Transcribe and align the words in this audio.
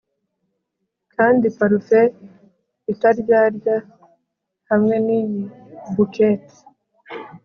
Kandi 1.13 1.45
parufe 1.57 2.01
itaryarya 2.93 3.77
hamwe 4.69 4.95
niyi 5.05 5.41
bouquet 5.93 6.43